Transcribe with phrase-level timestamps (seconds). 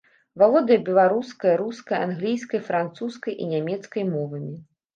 [0.43, 4.53] Валодае беларускай, рускай, англійскай, французскай і нямецкай мовамі.